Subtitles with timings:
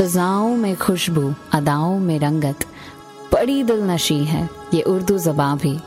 [0.00, 2.64] فضاؤں میں خوشبو، اداؤں میں رنگت،
[3.32, 5.78] بڑی دل نشی ہے، یہ اردو زباں بھی۔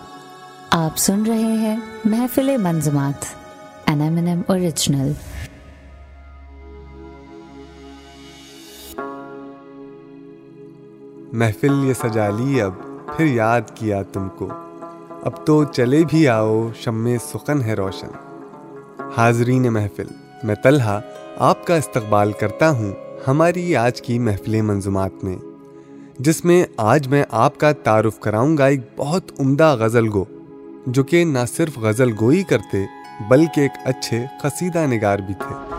[0.72, 3.26] آپ سن رہے ہیں محفل منظمات
[4.48, 5.12] اوریجنل
[11.34, 12.72] محفل یہ سجا لی اب،
[13.18, 14.50] پھر یاد کیا تم کو۔
[15.24, 18.08] اب تو چلے بھی آؤ شم سخن ہے روشن۔
[19.18, 20.08] حاضرین محفل،
[20.44, 21.02] میں طلحہ
[21.38, 22.92] آپ کا استقبال کرتا ہوں۔
[23.28, 25.38] ہماری آج کی محفل منظومات میں،
[26.20, 30.26] جس میں آج میں آپ کا تعارف کراؤں گا ایک بہت عمدہ غزل گو،
[30.88, 32.78] جو کہ نہ صرف غزل گوئی کرتے،
[33.30, 35.76] بلکہ ایک اچھے قصیدہ نگار بھی تھے۔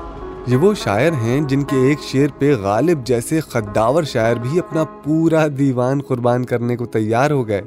[0.46, 4.84] یہ وہ شاعر ہیں جن کے ایک شعر پہ غالب جیسے خداور شاعر بھی اپنا
[4.84, 7.62] پورا دیوان قربان کرنے کو تیار ہو گئے۔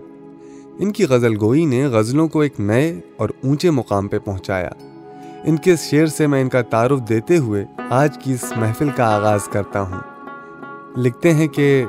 [0.80, 4.70] ان کی غزل گوئی نے غزلوں کو ایک نئے اور اونچے مقام پہ پہنچایا۔
[5.44, 9.16] ان کے شعر سے میں ان کا تعارف دیتے ہوئے آج کی اس محفل کا
[9.16, 10.00] آغاز کرتا ہوں۔
[10.98, 11.86] لکھتے ہیں کہ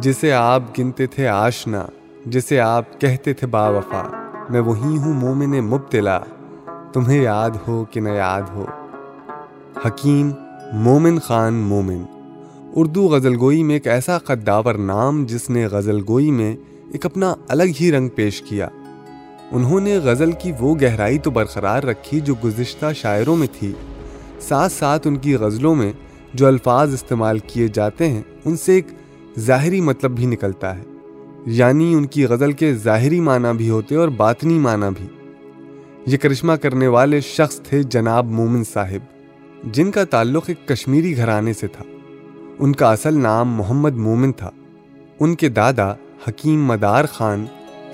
[0.00, 1.86] جسے آپ گنتے تھے آشنا،
[2.26, 6.20] جسے آپ کہتے تھے با وفا، میں وہی ہوں مومن مبتلا،
[6.92, 8.64] تمہیں یاد ہو کہ نہ یاد ہو۔
[9.86, 10.30] حکیم،
[10.72, 12.02] مومن خان مومن۔
[12.76, 16.56] اردو غزل گوئی میں ایک ایسا قداور نام جس نے غزل گوئی میں
[16.92, 18.68] ایک اپنا الگ ہی رنگ پیش کیا۔
[19.52, 23.72] انہوں نے غزل کی وہ گہرائی تو برقرار رکھی جو گزشتہ شاعروں میں تھی۔
[24.40, 25.92] ساتھ ساتھ ان کی غزلوں میں
[26.34, 28.86] جو الفاظ استعمال کیے جاتے ہیں، ان سے ایک
[29.38, 30.82] ظاہری مطلب بھی نکلتا ہے۔
[31.46, 35.06] یعنی ان کی غزل کے ظاہری معنی بھی ہوتے اور باطنی معنی بھی۔
[36.06, 39.16] یہ کرشمہ کرنے والے شخص تھے جناب مومن صاحب،
[39.72, 41.84] جن کا تعلق ایک کشمیری گھرانے سے تھا۔
[42.58, 44.50] ان کا اصل نام محمد مومن تھا۔
[45.20, 45.92] ان کے دادا
[46.28, 47.44] حکیم مدار خان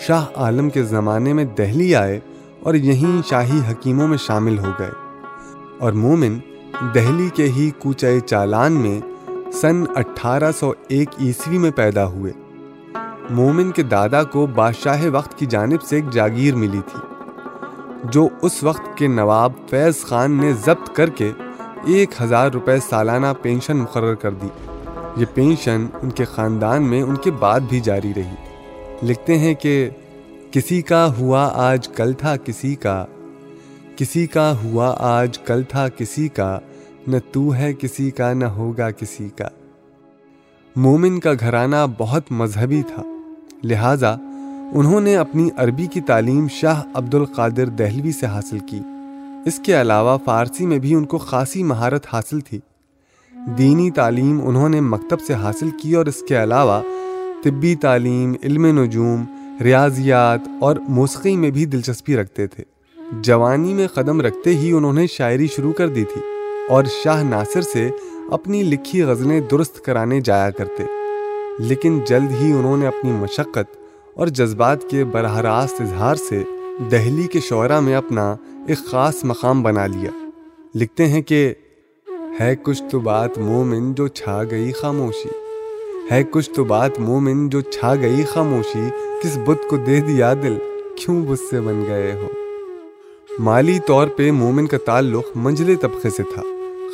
[0.01, 2.21] شاہ عالم کے زمانے میں دہلی آئے
[2.63, 4.91] اور یہیں شاہی حکیموں میں شامل ہو گئے۔
[5.79, 6.39] اور مومن
[6.95, 9.01] دہلی کے ہی کوچے چالان میں
[9.53, 12.33] سن اٹھارہ سو ایک عیسوی میں پیدا ہوئے۔
[13.31, 17.01] مومن کے دادا کو بادشاہ وقت کی جانب سے ایک جاگیر ملی تھی،
[18.05, 21.33] جو اس وقت کے نواب فیض خان نے ضبط کر کے
[21.85, 24.49] ایک ہزار روپے سالانہ پینشن مقرر کر دی۔
[25.17, 28.48] یہ پینشن ان کے خاندان میں ان کے بعد بھی جاری رہی۔
[29.03, 29.91] لکھتے ہیں کہ
[30.51, 33.05] کسی کا ہوا آج کل تھا کسی کا
[33.97, 36.59] کسی کا ہوا آج کل تھا کسی کا،
[37.07, 39.49] نہ تو ہے کسی کا، نہ ہوگا کسی کا۔
[40.77, 43.03] مومن کا گھرانہ بہت مذہبی تھا،
[43.65, 44.17] لہٰذا
[44.75, 48.81] انہوں نے اپنی عربی کی تعلیم شاہ عبد القادر دہلوی سے حاصل کی۔
[49.47, 52.61] اس کے علاوہ فارسی میں بھی ان کو خاصی مہارت حاصل تھی۔
[53.59, 56.83] دینی تعلیم انہوں نے مکتب سے حاصل کی اور اس کے علاوہ
[57.45, 59.25] طبی تعلیم، علم نجوم،
[59.65, 62.65] ریاضیات اور موسیقی میں بھی دلچسپی رکھتے تھے۔
[63.21, 66.21] جوانی میں قدم رکھتے ہی انہوں نے شاعری شروع کر دی تھی
[66.69, 67.91] اور شاہ ناصر سے
[68.31, 70.85] اپنی لکھی غزلیں درست کرانے جایا کرتے۔
[71.59, 73.77] لیکن جلد ہی انہوں نے اپنی مشقت
[74.15, 76.43] اور جذبات کے براہ راست اظہار سے
[76.91, 80.11] دہلی کے شعرا میں اپنا ایک خاص مقام بنا لیا۔
[80.75, 81.55] لکھتے ہیں کہ
[82.41, 85.48] ہے کچھ تو بات مومن جو چھا گئی خاموشی۔
[86.11, 88.89] ہے کچھ تو بات مومن جو چھا گئی خاموشی،
[89.23, 90.59] کس بت کو دے دیا دل،
[90.97, 92.27] کیوں بت سے بن گئے ہو؟
[93.39, 96.43] مالی طور پہ مومن کا تعلق منجلے طبقے سے تھا۔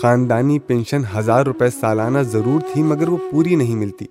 [0.02, 4.04] خاندانی پینشن ہزار روپے سالانہ ضرور تھی، مگر وہ پوری نہیں ملتی،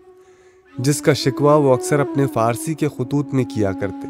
[0.77, 4.07] جس کا شکوہ وہ اکثر اپنے فارسی کے خطوط میں کیا کرتے۔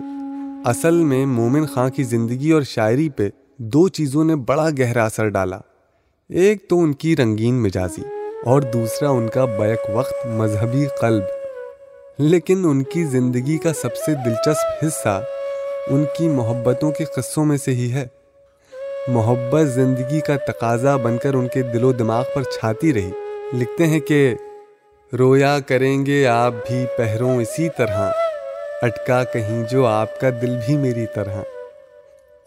[0.65, 5.29] اصل میں مومن خاں کی زندگی اور شاعری پہ دو چیزوں نے بڑا گہرا اثر
[5.29, 5.59] ڈالا۔
[6.29, 8.01] ایک تو ان کی رنگین مجازی۔
[8.45, 11.23] اور دوسرا ان کا بیک وقت مذہبی قلب۔
[12.17, 15.23] لیکن ان کی زندگی کا سب سے دلچسپ حصہ
[15.87, 18.07] ان کی محبتوں کے قصوں میں سے ہی ہے۔
[19.07, 23.11] محبت زندگی کا تقاضا بن کر ان کے دل و دماغ پر چھاتی رہی۔
[23.53, 24.33] لکھتے ہیں کہ،
[25.19, 28.11] رویا کریں گے آپ بھی پہروں اسی طرح،
[28.81, 31.41] اٹکا کہیں جو آپ کا دل بھی میری طرح۔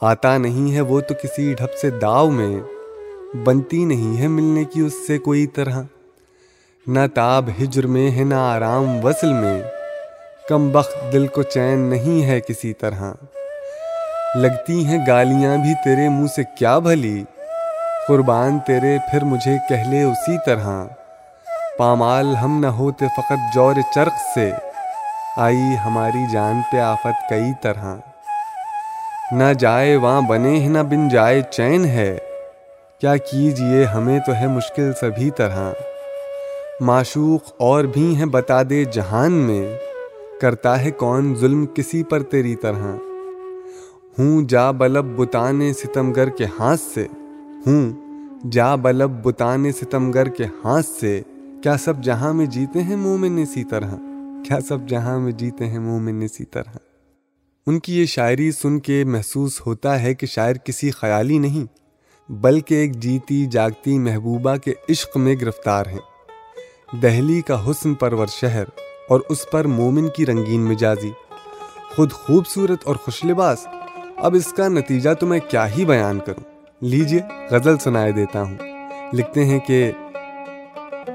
[0.00, 2.75] آتا نہیں ہے وہ تو کسی ڈھپ سے داؤ میں۔
[3.44, 5.82] بنتی نہیں ہے ملنے کی اس سے کوئی طرح۔
[6.86, 9.62] نہ تاب ہجر میں ہے، نہ آرام وصل میں۔
[10.48, 13.12] کم بخت دل کو چین نہیں ہے کسی طرح۔
[14.34, 17.24] لگتی ہیں گالیاں بھی تیرے منہ سے کیا بھلی۔
[18.08, 20.84] قربان تیرے پھر مجھے کہہ لے اسی طرح۔
[21.78, 24.52] پامال ہم نہ ہوتے فقط جور چرخ سے۔
[25.36, 27.94] آئی ہماری جان پہ آفت کئی طرح۔
[29.32, 32.18] نہ جائے وہاں بنے ہیں، نہ بن جائے چین ہے۔
[33.00, 35.72] کیا کیجیے، ہمیں تو ہے مشکل سبھی طرح۔
[36.80, 39.78] معشوق اور بھی ہیں بتا دے جہان میں۔
[40.40, 42.96] کرتا ہے کون ظلم کسی پر تیری طرح۔
[44.18, 47.06] ہوں، جا بلب بتانے ستمگر کے ہاتھ سے۔
[47.66, 47.92] ہوں،
[48.52, 51.22] جا بلب بتانے ستمگر کے ہاتھ سے۔
[51.62, 53.90] کیا سب جہاں میں جیتے ہیں مومن اسی طرح۔
[54.44, 56.76] کیا سب جہاں میں جیتے ہیں مومن اسی طرح۔
[57.66, 61.85] ان کی یہ شاعری سن کے محسوس ہوتا ہے کہ شاعر کسی خیالی نہیں۔
[62.28, 65.98] بلکہ ایک جیتی جاگتی محبوبہ کے عشق میں گرفتار ہیں۔
[67.02, 68.64] دہلی کا حسن پرور شہر
[69.08, 71.10] اور اس پر مومن کی رنگین مجازی۔
[71.96, 73.66] خود خوبصورت اور خوش لباس۔
[74.16, 76.44] اب اس کا نتیجہ تو میں کیا ہی بیان کروں۔
[76.80, 77.20] لیجیے
[77.50, 78.56] غزل سنائے دیتا ہوں۔
[79.12, 79.92] لکھتے ہیں کہ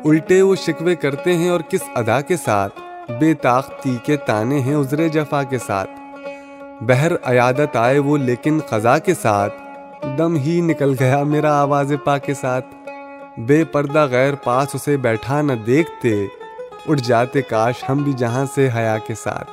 [0.06, 2.80] الٹے وہ شکوے کرتے ہیں اور کس ادا کے ساتھ؟
[3.20, 5.90] بے طاقتی کے تانے ہیں عذر جفا کے ساتھ۔
[6.82, 9.61] بہر عیادت آئے وہ لیکن خزا کے ساتھ۔
[10.04, 12.66] دم ہی نکل گیا میرا آواز پا کے ساتھ۔
[13.38, 16.26] بے پردہ غیر پاس اسے بیٹھا نہ دیکھتے
[16.88, 19.52] اٹھ جاتے کاش ہم بھی جہاں سے حیا کے ساتھ۔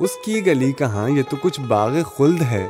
[0.00, 2.68] اس کی گلی کہاں یہ تو کچھ باغ خلد ہے۔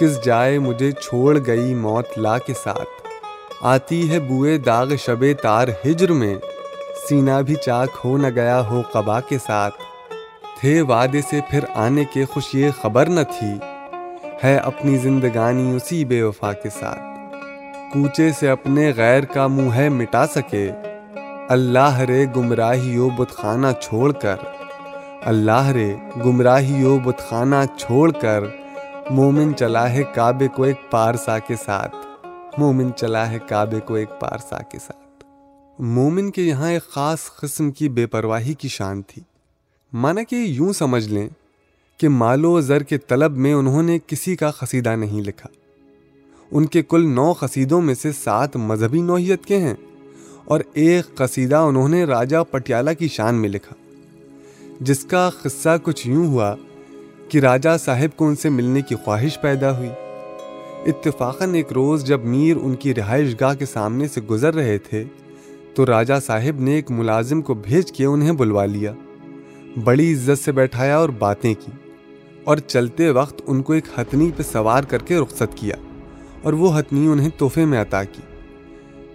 [0.00, 3.08] کس جائے مجھے چھوڑ گئی موت لا کے ساتھ۔
[3.60, 6.34] آتی ہے بوئے داغ شب تار ہجر میں۔
[7.08, 9.74] سینہ بھی چاک ہو نہ گیا ہو قبا کے ساتھ۔
[10.60, 13.73] تھے وعدے سے پھر آنے کے خوش یہ خبر نہ تھی۔
[14.44, 16.98] ہے اپنی زندگانی اسی بے وفا کے ساتھ۔
[17.92, 20.70] کوچے سے اپنے غیر کا منہ ہے مٹا سکے۔
[21.48, 24.36] اللہ رے گمراہی و بتخانہ چھوڑ کر۔
[25.24, 25.94] اللہ رے
[26.24, 28.44] گمراہی و بتخانہ چھوڑ کر۔
[29.10, 31.96] مومن چلا ہے کعبے کو ایک پارسا کے ساتھ۔
[32.58, 35.24] مومن چلا ہے کعبے کو ایک پارسا کے ساتھ۔
[35.78, 39.22] مومن کے یہاں ایک خاص قسم کی بے پرواہی کی شان تھی۔
[39.92, 41.28] مانا کہ یوں سمجھ لیں
[41.98, 45.48] کہ مال و زر کے طلب میں انہوں نے کسی کا قصیدہ نہیں لکھا۔
[46.50, 49.74] ان کے کل نو قصیدوں میں سے سات مذہبی نوعیت کے ہیں
[50.44, 53.74] اور ایک قصیدہ انہوں نے راجہ پٹیالہ کی شان میں لکھا۔
[54.80, 56.54] جس کا قصہ کچھ یوں ہوا
[57.28, 59.90] کہ راجہ صاحب کو ان سے ملنے کی خواہش پیدا ہوئی۔
[60.86, 65.04] اتفاقاً ایک روز جب میر ان کی رہائش گاہ کے سامنے سے گزر رہے تھے،
[65.74, 68.92] تو راجہ صاحب نے ایک ملازم کو بھیج کے انہیں بلوا لیا۔
[69.84, 71.83] بڑی عزت سے بیٹھایا اور باتیں کی۔
[72.44, 75.76] اور چلتے وقت ان کو ایک ہتنی پہ سوار کر کے رخصت کیا
[76.42, 78.22] اور وہ ہتنی انہیں تحفے میں عطا کی۔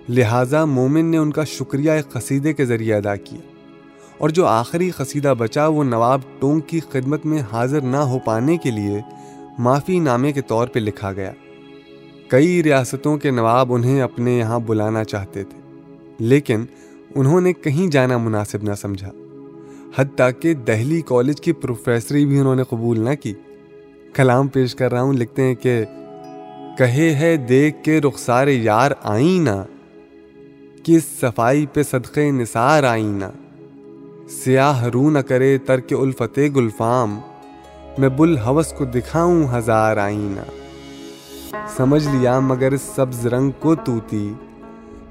[0.09, 3.39] لہٰذا مومن نے ان کا شکریہ ایک قصیدے کے ذریعے ادا کیا
[4.17, 8.57] اور جو آخری قصیدہ بچا وہ نواب ٹونگ کی خدمت میں حاضر نہ ہو پانے
[8.57, 8.99] کے لیے
[9.59, 11.31] معافی نامے کے طور پہ لکھا گیا۔
[12.27, 15.59] کئی ریاستوں کے نواب انہیں اپنے یہاں بلانا چاہتے تھے،
[16.19, 16.65] لیکن
[17.15, 19.11] انہوں نے کہیں جانا مناسب نہ سمجھا۔
[19.97, 23.33] حتیٰ کہ دہلی کالج کی پروفیسری بھی انہوں نے قبول نہ کی۔
[24.13, 25.85] کلام پیش کر رہا ہوں، لکھتے ہیں کہ
[26.77, 29.63] کہے ہے دیکھ کے رخسار یار آئیں نہ
[30.83, 33.25] کس صفائی پہ صدقے نثار آئیں نہ
[34.29, 37.19] سیاہ رو نہ کرے ترک الفت گلفام،
[37.97, 40.41] میں بل حوث کو دکھاؤں ہزار آئینہ۔
[41.77, 44.33] سمجھ لیا مگر سبز رنگ کو توتی،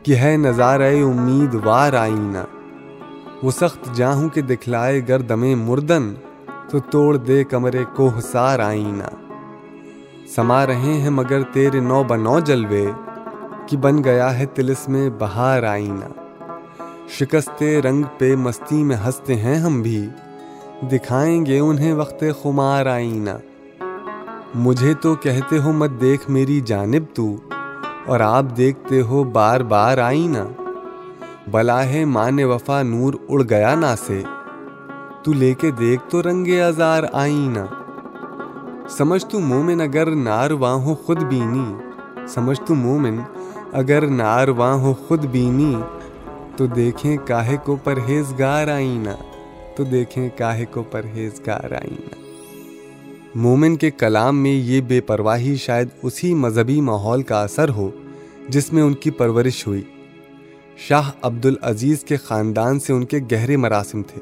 [0.02, 2.44] کہ ہے نظارہ امید وار آئینہ۔
[3.42, 6.14] وہ سخت جاہوں کے دکھلائے گر دمے مردن،
[6.70, 9.08] تو توڑ دے کمرے کو حسار آئینہ۔
[10.36, 12.86] سما رہے ہیں مگر تیرے نو بنو جلوے
[13.66, 16.04] کہ بن گیا ہے تلس میں بہار آئینہ۔
[17.08, 20.08] شکستے رنگ پہ مستی میں ہنستے ہیں ہم بھی،
[20.92, 23.36] دکھائیں گے انہیں وقت خمار آئینہ۔
[24.54, 27.36] مجھے تو کہتے ہو مت دیکھ میری جانب تو،
[28.06, 30.67] اور آپ دیکھتے ہو بار بار آئینہ۔
[31.50, 34.22] بلا ہے مان وفا نور اڑ گیا نا سے۔
[35.22, 37.58] تو لے کے دیکھ تو رنگ ازار آئینہ۔
[38.88, 41.74] سمجھ تو مومن اگر نار واں ہو خود بینی۔
[42.28, 43.18] سمجھ تو مومن
[43.72, 45.76] اگر نار واں ہو خود بینی۔
[46.56, 49.10] تو دیکھیں کاہے کو پرہیزگار آئینہ۔
[49.76, 52.14] تو دیکھیں کاہے کو پرہیزگار آئینہ۔
[53.34, 57.90] مومن کے کلام میں یہ بے پرواہی شاید اسی مذہبی ماحول کا اثر ہو،
[58.48, 59.82] جس میں ان کی پرورش ہوئی۔
[60.80, 64.20] شاہ عبد العزیز کے خاندان سے ان کے گہرے مراسم تھے۔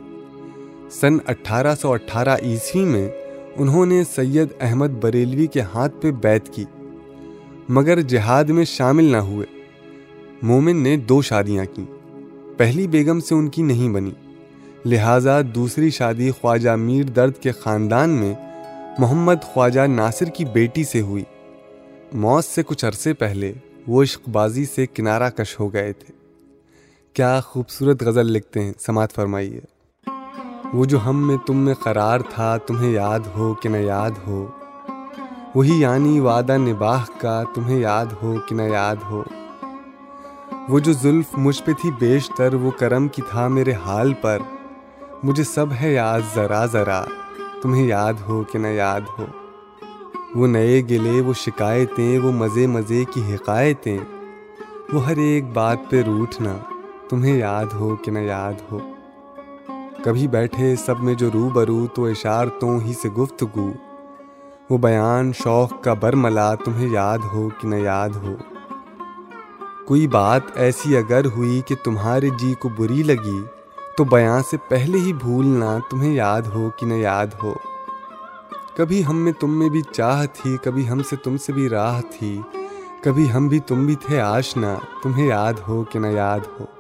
[0.91, 3.09] سن اٹھارہ سو اٹھارہ عیسوی میں
[3.57, 6.65] انہوں نے سید احمد بریلوی کے ہاتھ پہ بیت کی،
[7.69, 9.47] مگر جہاد میں شامل نہ ہوئے۔
[10.43, 11.85] مومن نے دو شادیاں کی
[12.57, 14.11] پہلی بیگم سے ان کی نہیں بنی،
[14.85, 18.35] لہٰذا دوسری شادی خواجہ میر درد کے خاندان میں
[18.99, 21.25] محمد خواجہ ناصر کی بیٹی سے ہوئی۔
[22.13, 23.53] موت سے کچھ عرصے پہلے
[23.87, 26.16] وہ عشق بازی سے کنارہ کش ہو گئے تھے۔
[27.17, 29.61] کیا خوبصورت غزل لکھتے ہیں؟ سماعت فرمائیے۔
[30.73, 34.47] وہ جو ہم میں تم میں قرار تھا، تمہیں یاد ہو کہ نہ یاد ہو۔
[35.55, 39.25] وہی یعنی وعدہ نباہ کا، تمہیں یاد ہو کہ نہ یاد ہو۔
[40.69, 44.39] وہ جو زلف مجھ پہ تھی بیشتر، وہ کرم کی تھا میرے حال پر۔
[45.23, 47.05] مجھے سب ہے یاد، ذرا ذرا۔
[47.63, 49.27] تمہیں یاد ہو کہ نہ یاد ہو۔
[50.35, 53.99] وہ نئے گلے، وہ شکایتیں، وہ مزے مزے کی حقایتیں
[54.93, 56.76] وہ ہر ایک بات پہ روٹنا۔
[57.09, 58.79] تمہیں یاد ہو کہ نہ یاد ہو۔
[60.05, 63.73] کبھی بیٹھے سب میں جو رو برو تو اشارتوں ہی سے گفتگو۔
[64.71, 68.37] وہ بیان شوق کا برملا، تمہیں یاد ہو کہ نہ یاد ہو۔
[69.87, 73.43] کوئی بات ایسی اگر ہوئی کہ تمہارے جی کو بری لگی،
[73.97, 77.55] تو بیان سے پہلے ہی بھولنا تمہیں یاد ہو کہ نہ یاد ہو۔
[78.77, 82.01] کبھی ہم میں تم میں بھی چاہ تھی، کبھی ہم سے تم سے بھی راہ
[82.19, 82.41] تھی۔
[83.03, 86.76] کبھی ہم بھی تم بھی تھے آشنا، تمہیں یاد ہو کہ نہ یاد ہو۔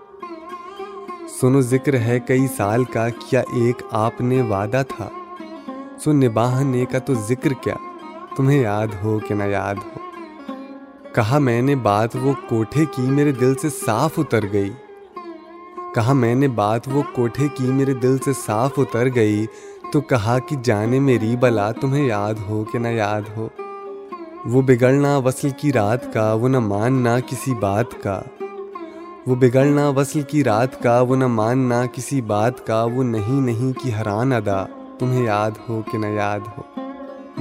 [1.40, 5.08] سنو ذکر ہے کئی سال کا کیا ایک آپ نے وعدہ تھا؟
[6.04, 7.74] سو نباہنے کا تو ذکر کیا،
[8.36, 10.20] تمہیں یاد ہو کہ نہ یاد ہو۔
[11.14, 14.70] کہا میں نے بات وہ کوٹھے کی میرے دل سے صاف اتر گئی۔
[15.94, 19.46] کہا میں نے بات وہ کوٹھے کی میرے دل سے صاف اتر گئی،
[19.92, 23.48] تو کہا کہ جانے میری بلا، تمہیں یاد ہو کہ نہ یاد ہو۔
[24.44, 28.22] وہ بگڑنا وصل کی رات کا، وہ نہ ماننا کسی بات کا۔
[29.26, 33.72] وہ بگڑنا وصل کی رات کا، وہ نہ ماننا کسی بات کا، وہ نہیں نہیں
[33.82, 34.64] کی حران ادا،
[34.98, 36.62] تمہیں یاد ہو کہ نہ یاد ہو۔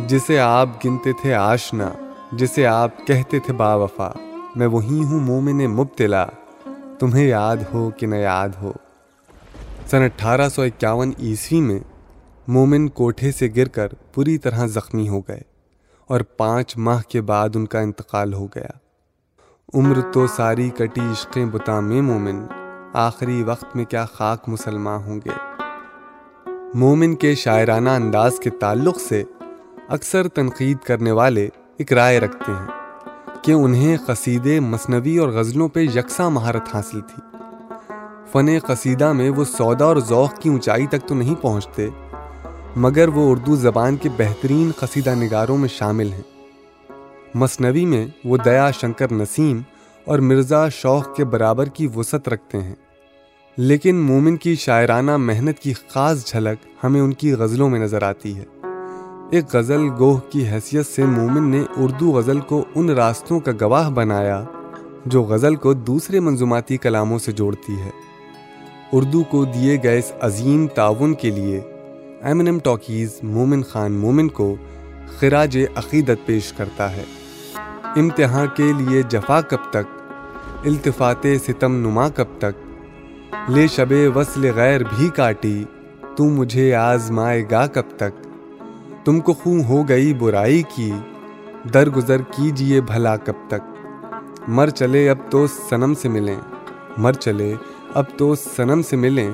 [0.08, 1.90] جسے آپ گنتے تھے آشنا،
[2.32, 4.12] جسے آپ کہتے تھے با وفا،
[4.56, 6.26] میں وہی ہوں مومن مبتلا،
[7.00, 8.72] تمہیں یاد ہو کہ نہ یاد ہو۔
[9.86, 11.80] سن اٹھارہ سو اکیاون عیسوی میں
[12.48, 15.42] مومن کوٹھے سے گر کر پوری طرح زخمی ہو گئے
[16.08, 18.85] اور پانچ ماہ کے بعد ان کا انتقال ہو گیا۔
[19.74, 22.46] عمر تو ساری کٹی عشقیں بتا میں مومن،
[22.94, 25.30] آخری وقت میں کیا خاک مسلمان ہوں گے؟
[26.74, 29.24] مومن کے شاعرانہ انداز کے تعلق سے
[29.90, 32.68] اکثر تنقید کرنے والے ایک رائے رکھتے ہیں
[33.42, 37.38] کہ انہیں قصیدے مصنوی اور غزلوں پہ یکساں مہارت حاصل تھی۔
[38.32, 41.90] فن قصیدہ میں وہ سودا اور ذوق کی اونچائی تک تو نہیں پہنچتے،
[42.76, 46.35] مگر وہ اردو زبان کے بہترین قصیدہ نگاروں میں شامل ہیں۔
[47.36, 49.62] مصنوی میں وہ دیا شنکر نسیم
[50.06, 52.76] اور مرزا شوق کے برابر کی وسعت رکھتے ہیں۔
[53.58, 58.38] لیکن مومن کی شاعرانہ محنت کی خاص جھلک ہمیں ان کی غزلوں میں نظر آتی
[58.38, 58.46] ہے۔
[59.32, 63.90] ایک غزل گوہ کی حیثیت سے مومن نے اردو غزل کو ان راستوں کا گواہ
[63.90, 64.44] بنایا
[65.06, 67.90] جو غزل کو دوسرے منظوماتی کلاموں سے جوڑتی ہے۔
[68.92, 71.60] اردو کو دیے گئے اس عظیم تعاون کے لیے
[72.22, 74.56] ایم ایم ٹاکیز مومن خان مومن کو
[75.20, 77.04] خراج عقیدت پیش کرتا ہے۔
[77.96, 80.12] امتحان کے لیے جفا کب تک؟
[80.66, 85.64] التفات ستم نما کب تک؟ لے شب وصل غیر بھی کاٹی،
[86.18, 88.28] تو مجھے آزمائے گا کب تک؟
[89.06, 90.92] تم کو خوں ہو گئی برائی کی،
[91.74, 93.88] درگزر کیجیے بھلا کب تک؟
[94.48, 96.40] مر چلے اب تو سنم سے ملیں،
[96.98, 97.54] مر چلے
[97.94, 99.32] اب تو سنم سے ملیں۔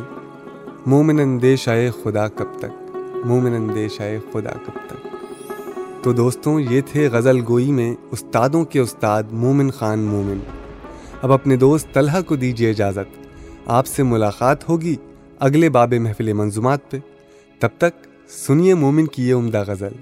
[0.86, 5.11] مومن اندیش آئے خدا کب تک؟ مومن اندیش آئے خدا کب تک؟
[6.04, 10.40] تو دوستوں، یہ تھے غزل گوئی میں استادوں کے استاد مومن خان مومن۔
[11.22, 13.28] اب اپنے دوست طلحہ کو دیجیے اجازت۔
[13.66, 14.96] آپ سے ملاقات ہوگی
[15.40, 16.98] اگلے باب محفل منظومات پہ۔
[17.60, 19.94] تب تک سنیے مومن کی یہ عمدہ غزل۔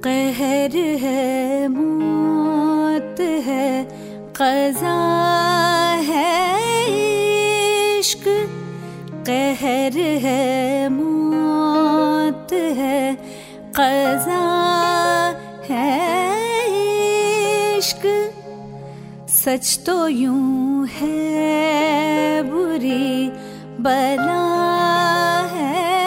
[0.00, 3.84] قہر ہے، موت ہے،
[4.32, 4.96] قضا
[6.08, 6.45] ہے
[9.26, 13.14] قہر ہے، موت ہے،
[13.72, 14.42] قضا
[15.70, 15.98] ہے،
[17.78, 18.06] عشق۔
[19.28, 23.30] سچ تو یوں ہے، بری
[23.78, 24.44] بلا
[25.52, 25.98] ہے،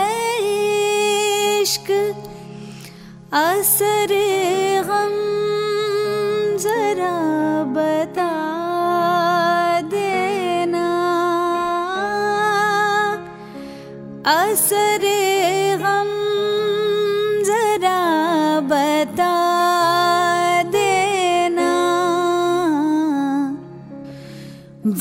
[1.62, 1.92] عشق۔
[3.32, 4.14] اثر
[4.88, 5.39] غم
[14.32, 15.04] اثر
[15.82, 16.10] غم
[17.46, 19.38] ذرا بتا
[20.74, 21.72] دینا۔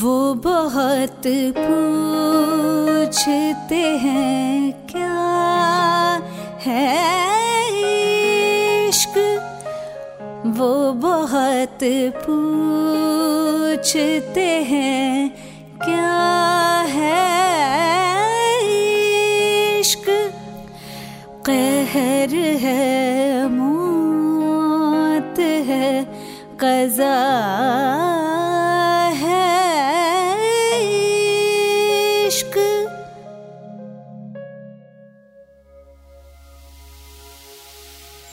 [0.01, 6.19] وہ بہت پوچھتے ہیں کیا
[6.65, 6.87] ہے
[8.89, 9.17] عشق؟
[10.57, 11.83] وہ بہت
[12.25, 15.29] پوچھتے ہیں
[15.85, 16.58] کیا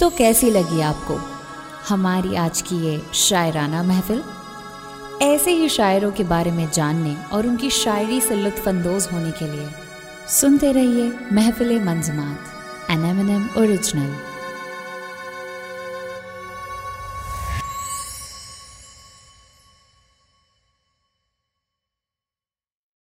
[0.06, 1.16] تو کیسی لگی آپ کو؟
[1.90, 4.20] ہماری آج کی یہ شاعرانہ محفل؟
[5.20, 9.30] ایسے ہی شاعروں کے بارے میں جاننے اور ان کی شاعری سے لطف اندوز ہونے
[9.38, 9.66] کے لیے
[10.28, 14.12] سنتے رہیے محفل منظمات N M N M original